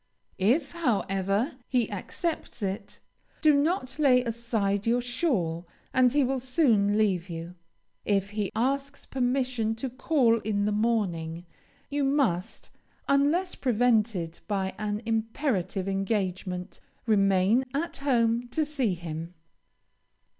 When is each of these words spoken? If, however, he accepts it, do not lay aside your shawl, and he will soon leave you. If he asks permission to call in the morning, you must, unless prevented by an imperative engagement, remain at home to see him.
If, 0.39 0.71
however, 0.71 1.59
he 1.67 1.91
accepts 1.91 2.63
it, 2.63 2.99
do 3.41 3.53
not 3.53 3.99
lay 3.99 4.23
aside 4.23 4.87
your 4.87 4.99
shawl, 4.99 5.67
and 5.93 6.11
he 6.11 6.23
will 6.23 6.39
soon 6.39 6.97
leave 6.97 7.29
you. 7.29 7.53
If 8.03 8.31
he 8.31 8.51
asks 8.55 9.05
permission 9.05 9.75
to 9.75 9.91
call 9.91 10.39
in 10.39 10.65
the 10.65 10.71
morning, 10.71 11.45
you 11.91 12.03
must, 12.03 12.71
unless 13.07 13.53
prevented 13.53 14.39
by 14.47 14.73
an 14.79 15.03
imperative 15.05 15.87
engagement, 15.87 16.79
remain 17.05 17.63
at 17.71 17.97
home 17.97 18.47
to 18.47 18.65
see 18.65 18.95
him. 18.95 19.35